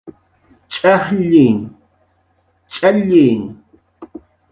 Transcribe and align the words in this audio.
Ch'ajlli, 0.73 1.49
Ch'alli 2.73 3.27